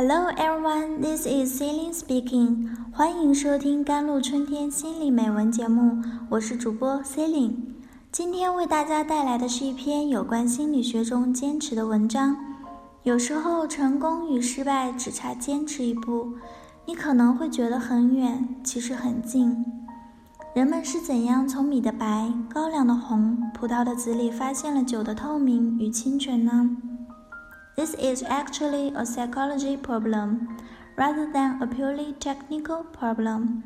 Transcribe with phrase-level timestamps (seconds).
[0.00, 2.68] Hello everyone, this is Celine speaking.
[2.92, 7.56] 欢迎收听《甘露春天心理美文》节目，我是主播 Celine。
[8.12, 12.36] 今天为大家带来的是一篇有关心理学中坚持的文章。
[13.02, 16.34] 有时候，成功与失败只差坚持一步。
[16.86, 19.64] 你可能会觉得很远，其实很近。
[20.54, 26.76] 人们是怎样从米的白、高粱的红、葡萄的紫里发现了酒的透明与清纯呢
[27.78, 30.48] ？This is actually a psychology problem
[30.96, 33.62] rather than a purely technical problem.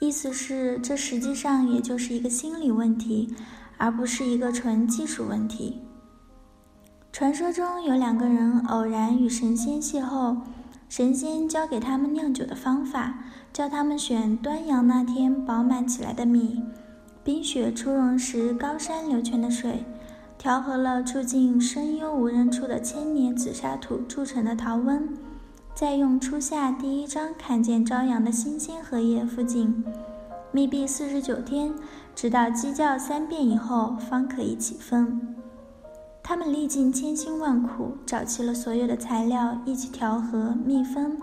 [0.00, 3.34] 意思是，这实际上也就是一个心理问题，
[3.76, 5.82] 而不是一个纯技术问题。
[7.12, 10.38] 传说中有两个人偶然与神仙邂逅，
[10.88, 13.18] 神仙教给他们酿酒的方法，
[13.52, 16.62] 教他们选端阳那天饱满起来的米，
[17.22, 19.84] 冰雪初融时高山流泉的水。
[20.44, 25.08] 调和了住进深幽无人处的千年紫砂土铸成的陶温，
[25.74, 29.82] 再用初夏第一张看见朝阳的新鲜荷叶附近，
[30.52, 31.72] 密闭四十九天，
[32.14, 35.34] 直到鸡叫三遍以后，方可以起风。
[36.22, 41.16] 他们历尽千辛万苦，找齐了所有的材料，一起调和密封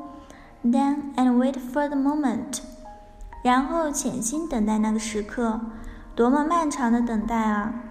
[0.65, 2.57] ，then and wait for the moment，
[3.43, 5.61] 然后潜心等待那个时刻，
[6.15, 7.83] 多么漫长的等待啊！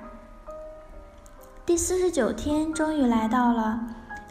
[1.70, 3.78] 第四十九天终于来到了，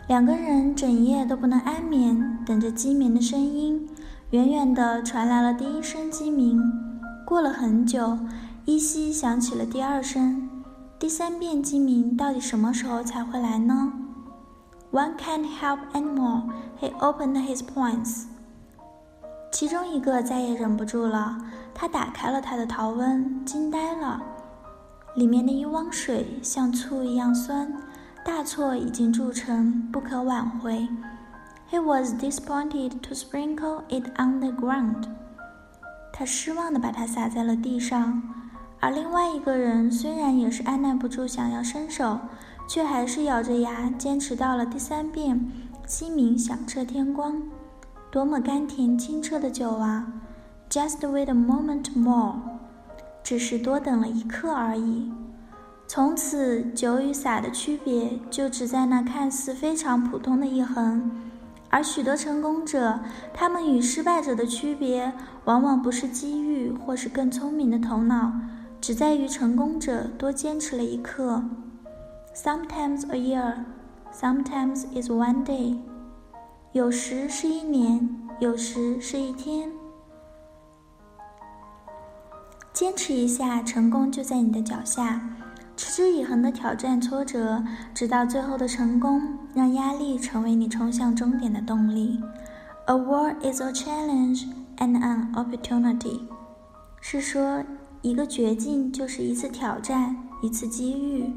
[0.07, 3.89] 两个人整夜都不能安眠，等着鸡鸣的声音。
[4.31, 6.61] 远远的传来了第一声鸡鸣，
[7.25, 8.19] 过了很久，
[8.65, 10.49] 依稀响起了第二声。
[10.99, 13.93] 第三遍鸡鸣到底什么时候才会来呢
[14.91, 16.43] ？One can't help anymore.
[16.81, 18.25] He opened his points.
[19.53, 21.37] 其中一个再也忍不住了，
[21.73, 24.21] 他打开了他的陶温，惊呆了。
[25.15, 27.73] 里面的一汪水像醋一样酸，
[28.23, 30.87] 大错已经铸成，不可挽回。
[31.71, 35.07] He was disappointed to sprinkle it on the ground。
[36.11, 38.21] 他失望地把它撒在了地上。
[38.81, 42.17] 而另外一个人虽然也是按耐不住想要伸手，
[42.67, 45.51] 却还是咬着牙坚持到了第三遍。
[45.85, 47.41] 鸡鸣响彻天光，
[48.09, 50.07] 多么甘甜清澈的酒啊
[50.69, 52.58] ！Just wait a moment more。
[53.29, 55.11] 只是多等了一刻而已。
[55.85, 61.11] 从此，酒与洒的区别就只在那看似非常普通的一横。
[61.69, 62.99] 而许多成功者，
[63.31, 65.13] 他们与失败者的区别，
[65.45, 68.33] 往往不是机遇，或是更聪明的头脑，
[68.81, 71.43] 只在于成功者多坚持了一刻。
[72.35, 73.53] Sometimes a year,
[74.11, 75.77] sometimes is one day。
[76.71, 78.09] 有时是一年，
[78.39, 79.69] 有时是一天。
[82.79, 85.19] 坚持一下，成功就在你的脚下。
[85.75, 87.61] 持之以恒的挑战挫折，
[87.93, 89.21] 直到最后的成功，
[89.53, 92.21] 让压力成为你冲向终点的动力。
[92.85, 94.45] A war is a challenge
[94.77, 96.21] and an opportunity，
[97.01, 97.61] 是说
[98.01, 101.33] 一个绝境就是一次挑战，一次机遇。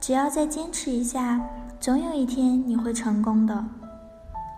[0.00, 1.40] 只要再坚持一下，
[1.78, 3.64] 总有一天你会成功的。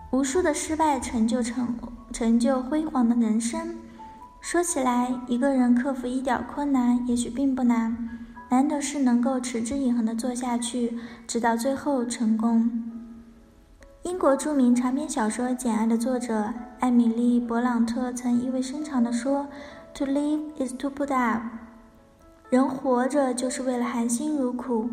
[0.09, 1.77] 无数的失败成就成
[2.11, 3.75] 成就辉煌的人生。
[4.49, 7.97] 说起来，一个人克服一点困难也许并不难，
[8.49, 10.97] 难的是能够持之以恒地做下去，
[11.27, 12.71] 直到最后成功。
[14.03, 19.49] 英国著名长篇小说《简爱》的作者艾米丽·勃朗特曾意味深长地说
[19.95, 21.41] ：“To live is to put up。”
[22.49, 24.89] 人活着就是为了含辛茹苦，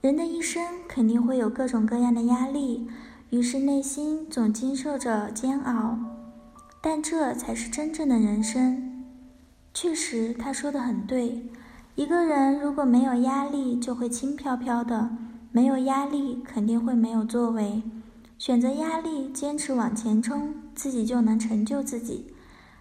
[0.00, 2.86] 人的一生肯定会有各种各样的压力，
[3.30, 5.98] 于是内心总经受着煎熬。
[6.80, 8.91] 但这才是真正的人生。
[9.74, 11.48] 确实，他说的很对。
[11.94, 15.08] 一个人如果没有压力，就会轻飘飘的；
[15.50, 17.82] 没有压力，肯定会没有作为。
[18.38, 22.34] 选择压力，坚持往前冲，自己就能成就自己。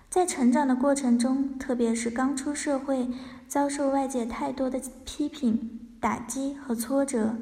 [0.09, 3.09] 在成长的过程中，特别是刚出社会，
[3.47, 7.35] 遭受外界太多的批评、打击和挫折，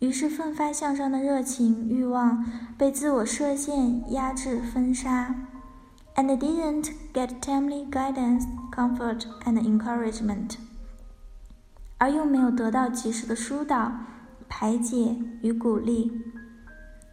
[0.00, 2.44] 于是奋发向上的热情、欲望
[2.76, 5.34] 被自我设限、压制、封杀。
[6.15, 10.57] and didn't get timely guidance, comfort, and encouragement，
[11.97, 13.91] 而又没有得到及时的疏导、
[14.49, 16.11] 排解与鼓励，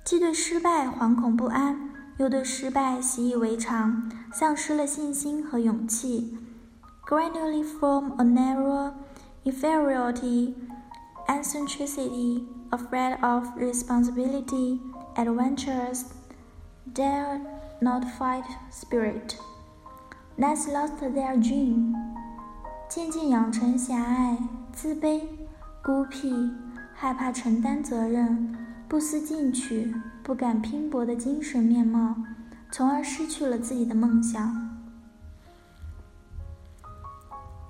[0.05, 6.37] 既对失败惶恐不安，又对失败习以为常，丧失了信心和勇气，
[7.06, 8.93] gradually form a narrow
[9.44, 10.55] inferiority,
[11.26, 14.81] eccentricity, afraid of responsibility,
[15.14, 16.02] adventurous,
[16.93, 17.40] dare
[17.83, 19.35] not fight spirit.
[20.38, 21.94] That's lost their dream.
[22.89, 24.38] 渐渐养成狭隘、
[24.71, 25.21] 自卑、
[25.83, 26.51] 孤僻、
[26.94, 28.56] 害怕承担责任、
[28.88, 29.94] 不思进取、
[30.24, 32.15] 不敢拼搏的精神面貌，
[32.71, 34.69] 从而失去了自己的梦想。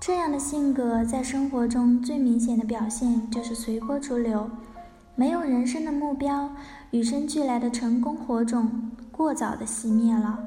[0.00, 4.50] 这样的性格在生活中最明显的表现就是随波逐流，
[5.16, 6.50] 没有人生的目标，
[6.90, 10.38] 与生俱来的成功火种过早的熄灭了。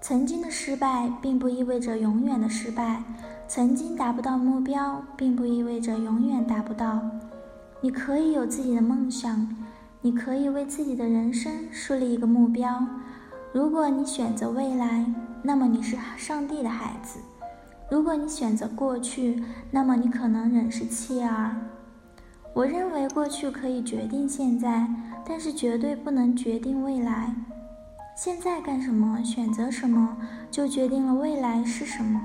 [0.00, 3.02] 曾经的失败并不意味着永远的失败，
[3.48, 7.00] 曾经达不到目标并不意味着永远达不到。
[7.80, 9.56] 你可以有自己的梦想，
[10.02, 12.86] 你可以为自己的人生树立一个目标。
[13.52, 15.04] 如果你选择未来，
[15.42, 17.18] 那么你是上帝的孩子。
[17.90, 21.56] 如果你选择过去，那么你可能仍是弃儿。
[22.52, 24.86] 我认为过去可以决定现在，
[25.26, 27.34] 但是绝对不能决定未来。
[28.20, 30.16] 现在干什么，选择什么，
[30.50, 32.20] 就决定了未来是什么。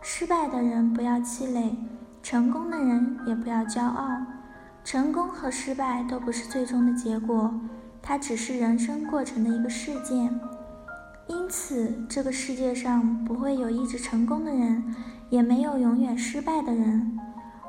[0.00, 1.76] 失败的人不要气馁，
[2.22, 4.08] 成功的人也不要骄傲。
[4.82, 7.52] 成功和失败都不是最终的结果，
[8.00, 10.34] 它只是人生过程的一个事件。
[11.28, 14.82] 因此，这个世界上不会有一直成功的人，
[15.28, 17.18] 也没有永远失败的人。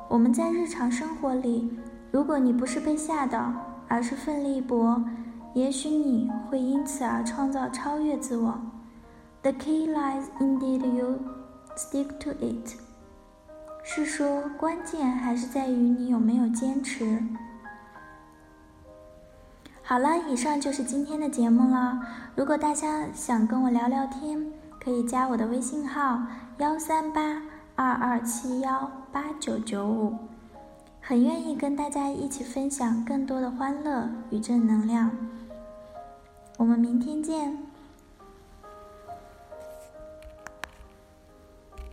[0.08, 1.70] 我们在日常生活里，
[2.10, 3.52] 如果你不是被吓到，
[3.86, 5.04] 而是奋力一搏，
[5.54, 8.58] 也许你会因此而创造超越自我。
[9.42, 11.18] The key lies in did you
[11.76, 12.76] stick to it？
[13.82, 17.22] 是说，关键还是在于你有没有坚持。
[19.82, 22.00] 好了，以上就是今天的节目了。
[22.34, 24.50] 如果大家想跟我聊聊天，
[24.82, 26.22] 可以加我的微信号
[26.58, 27.42] 幺三八
[27.76, 30.16] 二二七幺八九九五，
[31.02, 35.10] 很愿意跟大家一起分享更多的欢乐与正能量。
[36.56, 37.63] 我们明天见。